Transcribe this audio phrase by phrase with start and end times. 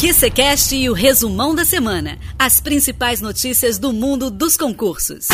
[0.00, 2.18] QCCast e o resumão da semana.
[2.38, 5.28] As principais notícias do mundo dos concursos.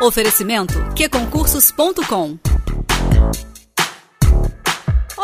[0.00, 2.38] Oferecimento qconcursos.com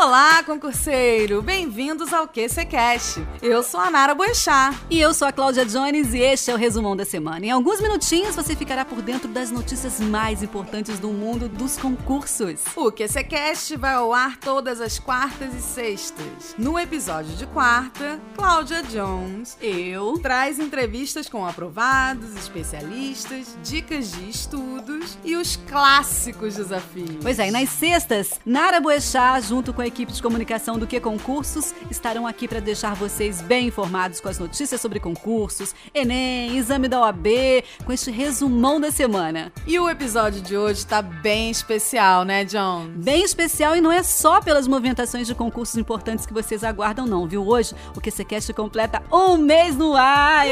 [0.05, 1.41] Olá, concurseiro!
[1.41, 3.27] Bem-vindos ao QCCast.
[3.41, 4.79] Eu sou a Nara Boechat.
[4.91, 7.47] E eu sou a Cláudia Jones e este é o resumão da semana.
[7.47, 12.61] Em alguns minutinhos você ficará por dentro das notícias mais importantes do mundo dos concursos.
[12.77, 16.55] O QCCast vai ao ar todas as quartas e sextas.
[16.59, 25.17] No episódio de quarta, Cláudia Jones, eu, traz entrevistas com aprovados, especialistas, dicas de estudos
[25.25, 27.23] e os clássicos desafios.
[27.23, 30.99] Pois é, e nas sextas, Nara Boechat, junto com a equipe de comunicação do Que
[30.99, 36.89] Concursos estarão aqui para deixar vocês bem informados com as notícias sobre concursos, Enem, exame
[36.89, 37.29] da OAB,
[37.85, 39.53] com este resumão da semana.
[39.65, 42.89] E o episódio de hoje está bem especial, né, John?
[42.97, 47.29] Bem especial e não é só pelas movimentações de concursos importantes que vocês aguardam, não,
[47.29, 47.47] viu?
[47.47, 50.45] Hoje o QCCast completa um mês no ar!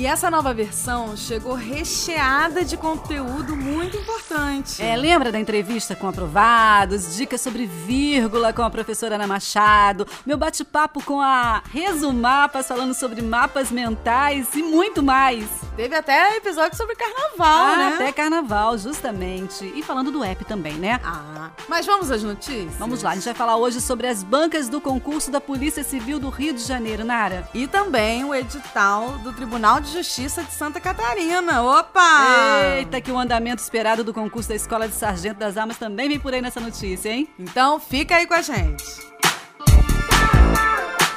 [0.00, 4.82] E essa nova versão chegou recheada de conteúdo muito importante.
[4.82, 10.38] É, lembra da entrevista com aprovados, dicas sobre vírgula com a professora Ana Machado, meu
[10.38, 15.44] bate-papo com a Resumapas falando sobre mapas mentais e muito mais.
[15.76, 17.94] Teve até episódio sobre carnaval, ah, né?
[17.94, 19.64] Até carnaval, justamente.
[19.74, 21.00] E falando do app também, né?
[21.04, 22.74] Ah, mas vamos às notícias?
[22.78, 26.18] Vamos lá, a gente vai falar hoje sobre as bancas do concurso da Polícia Civil
[26.18, 27.48] do Rio de Janeiro, Nara.
[27.54, 31.62] E também o edital do Tribunal de Justiça de Santa Catarina.
[31.62, 32.76] Opa!
[32.76, 36.20] Eita, que o andamento esperado do concurso da Escola de Sargento das Armas também vem
[36.20, 37.28] por aí nessa notícia, hein?
[37.38, 39.10] Então fica aí com a gente.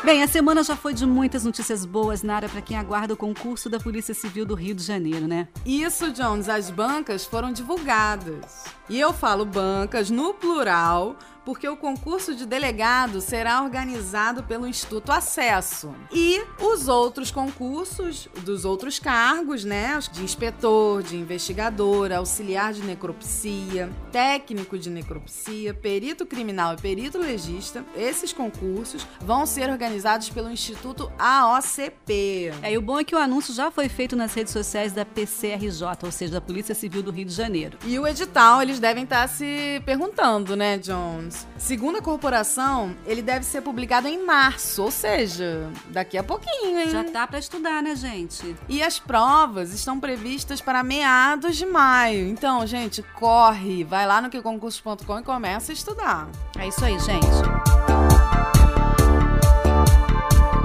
[0.04, 3.70] Bem, a semana já foi de muitas notícias boas, Nara, para quem aguarda o concurso
[3.70, 5.48] da Polícia Civil do Rio de Janeiro, né?
[5.66, 8.66] Isso, Jones, as bancas foram divulgadas.
[8.90, 11.16] E eu falo bancas no plural,
[11.46, 15.94] porque o concurso de delegado será organizado pelo Instituto Acesso.
[16.12, 20.00] E os outros concursos dos outros cargos, né?
[20.12, 27.86] De inspetor, de investigador, auxiliar de necropsia, técnico de necropsia, perito criminal e perito legista,
[27.96, 32.54] esses concursos vão ser organizados pelo Instituto AOCP.
[32.62, 35.06] É, e o bom é que o anúncio já foi feito nas redes sociais da
[35.06, 37.78] PCRJ, ou seja, da Polícia Civil do Rio de Janeiro.
[37.86, 40.78] E o edital, eles devem estar se perguntando, né,
[41.34, 41.48] Jones?
[41.58, 46.90] Segundo a corporação, ele deve ser publicado em março, ou seja, daqui a pouquinho, hein?
[46.90, 48.56] Já tá para estudar, né, gente?
[48.68, 52.28] E as provas estão previstas para meados de maio.
[52.28, 56.30] Então, gente, corre, vai lá no queconcurso.com e começa a estudar.
[56.58, 58.53] É isso aí, gente.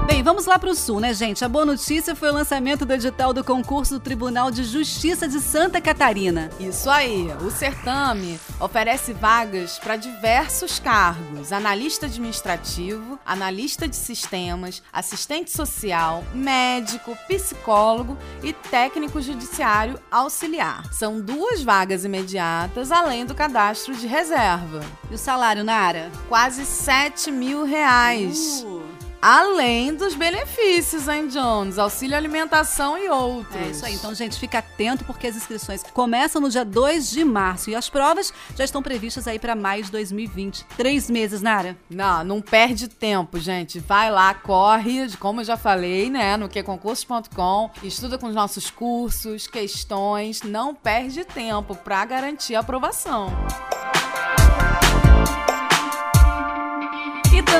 [0.09, 1.45] Bem, vamos lá para o Sul, né, gente?
[1.45, 5.39] A boa notícia foi o lançamento do edital do concurso do Tribunal de Justiça de
[5.39, 6.49] Santa Catarina.
[6.59, 15.51] Isso aí, o certame oferece vagas para diversos cargos: analista administrativo, analista de sistemas, assistente
[15.51, 20.91] social, médico, psicólogo e técnico judiciário auxiliar.
[20.91, 24.83] São duas vagas imediatas, além do cadastro de reserva.
[25.11, 26.11] E o salário, Nara?
[26.27, 28.63] Quase 7 mil reais.
[28.65, 28.78] Uh.
[29.21, 31.77] Além dos benefícios, hein, Jones?
[31.77, 33.55] Auxílio alimentação e outros.
[33.55, 33.93] É isso aí.
[33.93, 37.89] Então, gente, fica atento porque as inscrições começam no dia 2 de março e as
[37.89, 40.65] provas já estão previstas aí para maio de 2020.
[40.77, 41.77] Três meses, Nara.
[41.89, 43.77] Não, não perde tempo, gente.
[43.79, 49.47] Vai lá, corre, como eu já falei, né, no queconcursos.com, estuda com os nossos cursos,
[49.47, 53.29] questões, não perde tempo para garantir a aprovação.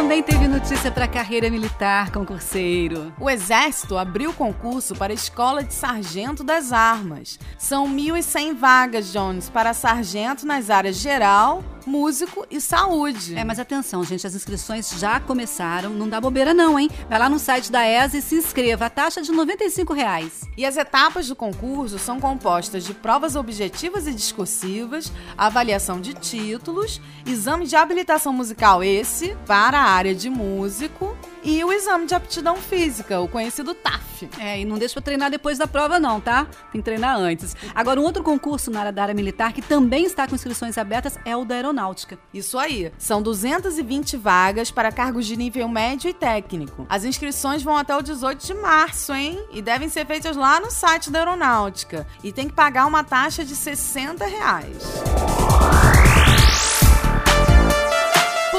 [0.09, 3.13] Também teve notícia para carreira militar, concurseiro.
[3.19, 7.37] O Exército abriu concurso para a Escola de Sargento das Armas.
[7.59, 13.35] São 1.100 vagas, Jones, para sargento nas áreas geral, músico e saúde.
[13.35, 15.89] É, mas atenção, gente, as inscrições já começaram.
[15.91, 16.89] Não dá bobeira não, hein?
[17.07, 18.85] Vai lá no site da ESA e se inscreva.
[18.85, 20.41] A taxa é de 95 reais.
[20.57, 27.01] E as etapas do concurso são compostas de provas objetivas e discursivas, avaliação de títulos,
[27.25, 32.55] exame de habilitação musical esse para a área de músico e o exame de aptidão
[32.57, 34.29] física, o conhecido TAF.
[34.39, 36.45] É, e não deixa pra treinar depois da prova não, tá?
[36.71, 37.55] Tem que treinar antes.
[37.73, 41.17] Agora, um outro concurso na área da área militar que também está com inscrições abertas
[41.25, 42.17] é o da aeronáutica.
[42.33, 42.91] Isso aí.
[42.97, 46.85] São 220 vagas para cargos de nível médio e técnico.
[46.89, 49.39] As inscrições vão até o 18 de março, hein?
[49.51, 52.05] E devem ser feitas lá no site da aeronáutica.
[52.23, 55.28] E tem que pagar uma taxa de 60 reais.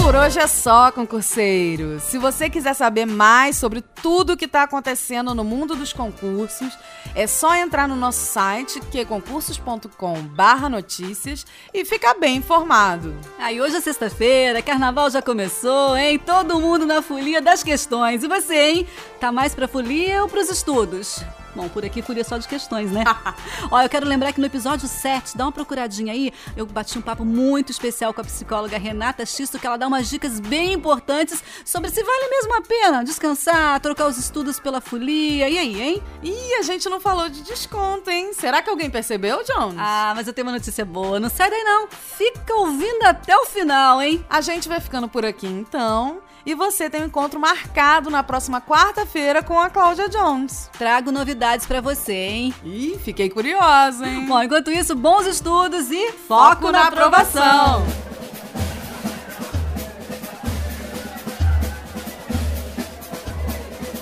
[0.02, 2.00] Por hoje é só, concurseiro.
[2.00, 6.72] Se você quiser saber mais sobre tudo o que está acontecendo no mundo dos concursos,
[7.14, 13.14] é só entrar no nosso site, queconcursos.com/notícias e ficar bem informado.
[13.38, 16.18] Aí hoje é sexta-feira, carnaval já começou, hein?
[16.18, 18.24] Todo mundo na folia das questões.
[18.24, 18.86] E você, hein?
[19.20, 21.22] Tá mais pra folia ou pros estudos?
[21.54, 23.02] Bom, por aqui folia só de questões, né?
[23.70, 27.02] Ó, eu quero lembrar que no episódio 7, dá uma procuradinha aí, eu bati um
[27.02, 31.42] papo muito especial com a psicóloga Renata Xisto, que ela dá umas dicas bem importantes
[31.64, 35.48] sobre se vale mesmo a pena descansar, trocar os estudos pela folia.
[35.48, 36.02] E aí, hein?
[36.22, 38.32] Ih, a gente não falou de desconto, hein?
[38.32, 39.76] Será que alguém percebeu, Jones?
[39.78, 41.18] Ah, mas eu tenho uma notícia boa.
[41.18, 41.88] Não sai daí, não.
[41.88, 44.24] Fica ouvindo até o final, hein?
[44.30, 46.20] A gente vai ficando por aqui, então.
[46.44, 50.70] E você tem um encontro marcado na próxima quarta-feira com a Cláudia Jones.
[50.78, 52.54] Trago novidades para você, hein?
[52.62, 54.26] Ih, fiquei curiosa, hein?
[54.26, 57.86] Bom, enquanto isso, bons estudos e foco, foco na, na aprovação.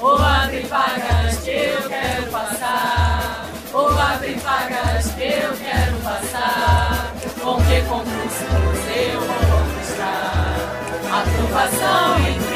[0.00, 3.48] Ou abre vagas que eu quero passar.
[3.72, 7.12] Ou abre vagas que eu quero passar.
[7.40, 10.56] Com que concursos eu vou conquistar?
[11.12, 12.47] Aprovação em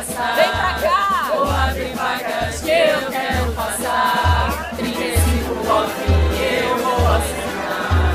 [0.00, 0.36] passar.
[0.36, 1.32] Vem pra cá!
[1.36, 4.76] Ou abre vagas que eu quero passar.
[4.76, 5.92] 35 off
[6.40, 8.14] eu vou assinar.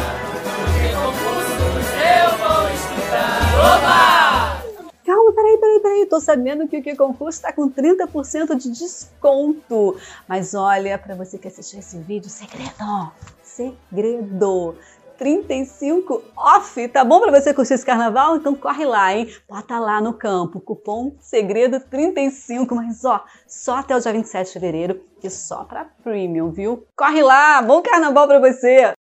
[0.66, 3.40] Porque concursos eu vou estudar.
[3.78, 4.66] Oba!
[5.06, 6.06] Calma, peraí, peraí, peraí.
[6.08, 9.98] Tô sabendo que o Que Concurso tá com 30% de desconto.
[10.28, 13.12] Mas olha, para você que assistiu esse vídeo, segredo,
[13.44, 14.76] segredo.
[15.17, 18.35] 35 off, tá bom para você curtir esse carnaval?
[18.35, 19.33] Então corre lá, hein?
[19.50, 24.53] Bota lá no campo, cupom segredo 35, mas ó, só até o dia 27 de
[24.53, 26.85] fevereiro e só para premium, viu?
[26.95, 28.94] Corre lá, bom carnaval para você.